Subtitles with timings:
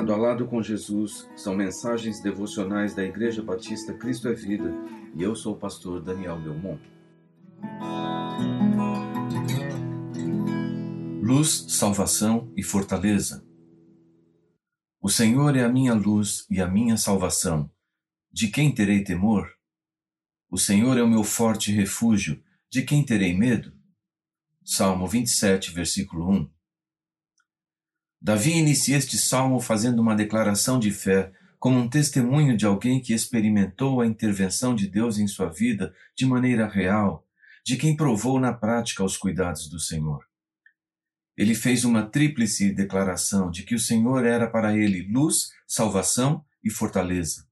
[0.00, 4.72] Lado a lado com Jesus são mensagens devocionais da Igreja Batista Cristo é Vida
[5.14, 6.80] e eu sou o pastor Daniel Belmont.
[11.22, 13.46] Luz, salvação e fortaleza.
[15.02, 17.70] O Senhor é a minha luz e a minha salvação.
[18.32, 19.52] De quem terei temor?
[20.50, 22.42] O Senhor é o meu forte refúgio.
[22.70, 23.70] De quem terei medo?
[24.64, 26.50] Salmo 27, versículo 1.
[28.22, 33.14] Davi inicia este salmo fazendo uma declaração de fé, como um testemunho de alguém que
[33.14, 37.26] experimentou a intervenção de Deus em sua vida de maneira real,
[37.64, 40.26] de quem provou na prática os cuidados do Senhor.
[41.34, 46.68] Ele fez uma tríplice declaração de que o Senhor era para ele luz, salvação e
[46.68, 47.46] fortaleza.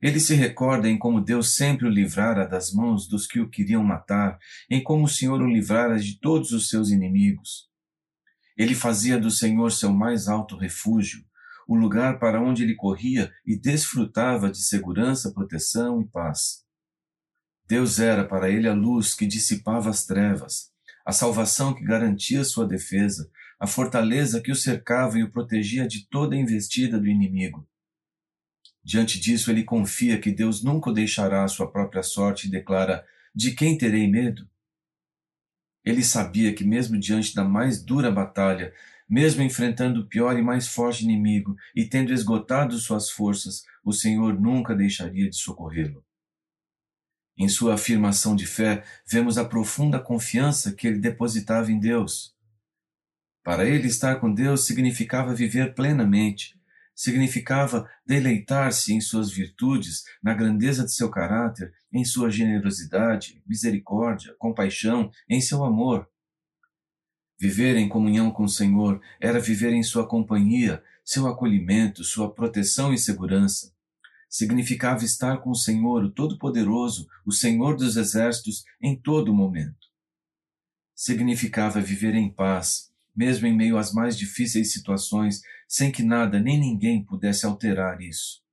[0.00, 3.82] Ele se recorda em como Deus sempre o livrara das mãos dos que o queriam
[3.82, 4.38] matar,
[4.70, 7.68] em como o Senhor o livrara de todos os seus inimigos.
[8.58, 11.24] Ele fazia do Senhor seu mais alto refúgio,
[11.68, 16.64] o lugar para onde ele corria e desfrutava de segurança, proteção e paz.
[17.68, 20.72] Deus era para ele a luz que dissipava as trevas,
[21.06, 26.08] a salvação que garantia sua defesa, a fortaleza que o cercava e o protegia de
[26.08, 27.68] toda investida do inimigo.
[28.82, 33.06] Diante disso, ele confia que Deus nunca o deixará à sua própria sorte e declara:
[33.34, 34.48] De quem terei medo?
[35.84, 38.72] Ele sabia que, mesmo diante da mais dura batalha,
[39.08, 44.38] mesmo enfrentando o pior e mais forte inimigo e tendo esgotado suas forças, o Senhor
[44.38, 46.04] nunca deixaria de socorrê-lo.
[47.38, 52.36] Em sua afirmação de fé, vemos a profunda confiança que ele depositava em Deus.
[53.44, 56.57] Para ele, estar com Deus significava viver plenamente,
[56.98, 65.08] significava deleitar-se em suas virtudes, na grandeza de seu caráter, em sua generosidade, misericórdia, compaixão,
[65.28, 66.10] em seu amor.
[67.38, 72.92] Viver em comunhão com o Senhor era viver em sua companhia, seu acolhimento, sua proteção
[72.92, 73.72] e segurança.
[74.28, 79.86] Significava estar com o Senhor, o Todo-Poderoso, o Senhor dos Exércitos, em todo momento.
[80.96, 82.87] Significava viver em paz,
[83.18, 88.44] mesmo em meio às mais difíceis situações, sem que nada nem ninguém pudesse alterar isso.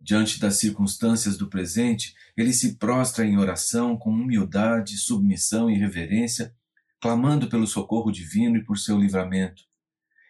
[0.00, 6.52] Diante das circunstâncias do presente, ele se prostra em oração com humildade, submissão e reverência,
[7.00, 9.62] clamando pelo socorro divino e por seu livramento.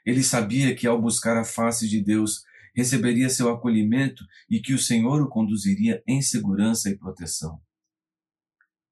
[0.05, 2.45] Ele sabia que ao buscar a face de Deus,
[2.75, 7.63] receberia seu acolhimento e que o Senhor o conduziria em segurança e proteção.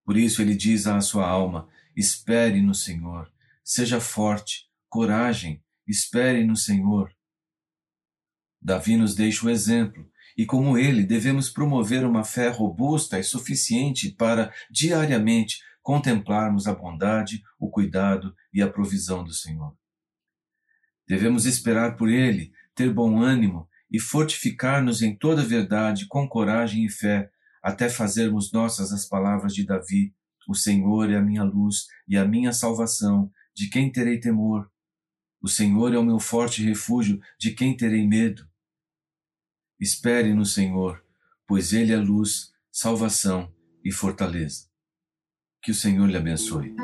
[0.02, 3.30] Por isso ele diz à sua alma: espere no Senhor,
[3.72, 7.14] Seja forte, coragem, espere no Senhor.
[8.60, 14.10] Davi nos deixa o exemplo, e como ele, devemos promover uma fé robusta e suficiente
[14.10, 19.72] para, diariamente, contemplarmos a bondade, o cuidado e a provisão do Senhor.
[21.06, 26.91] Devemos esperar por ele, ter bom ânimo e fortificar-nos em toda verdade com coragem e
[26.91, 27.31] fé,
[27.62, 30.12] até fazermos nossas as palavras de Davi:
[30.48, 34.71] O Senhor é a minha luz e a minha salvação, de quem terei temor?
[35.43, 38.49] O Senhor é o meu forte refúgio, de quem terei medo?
[39.78, 41.03] Espere no Senhor,
[41.47, 43.53] pois Ele é luz, salvação
[43.83, 44.69] e fortaleza.
[45.62, 46.75] Que o Senhor lhe abençoe.